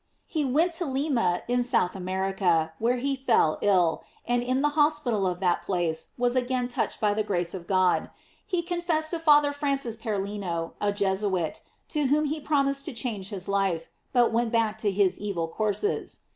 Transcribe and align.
He 0.25 0.43
went 0.43 0.71
to 0.73 0.85
Lima, 0.85 1.43
in 1.47 1.61
South 1.61 1.95
America, 1.95 2.73
where 2.79 2.95
he 2.97 3.15
fell 3.15 3.59
ill, 3.61 4.01
and 4.27 4.41
in 4.41 4.63
the 4.63 4.69
hospital 4.69 5.27
of 5.27 5.39
that 5.41 5.61
place 5.61 6.07
was 6.17 6.35
again 6.35 6.67
touched 6.67 6.99
by 6.99 7.13
the 7.13 7.21
grace 7.21 7.53
of 7.53 7.67
God. 7.67 8.09
He 8.47 8.63
confessed 8.63 9.11
to 9.11 9.19
Father 9.19 9.53
Francis 9.53 9.95
Perlino, 9.95 10.71
a 10.81 10.91
Jesuit, 10.91 11.61
to 11.89 12.07
whom 12.07 12.25
he 12.25 12.39
promised 12.39 12.83
to 12.85 12.93
change 12.95 13.29
his 13.29 13.47
life, 13.47 13.89
but 14.11 14.31
went 14.33 14.51
back 14.51 14.79
to 14.79 14.89
his 14.89 15.19
evil 15.19 15.47
courses. 15.47 16.21